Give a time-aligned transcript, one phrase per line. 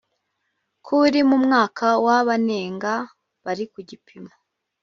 [0.85, 2.93] kuri mu mwaka wa abanenga
[3.43, 4.31] bari ku gipimo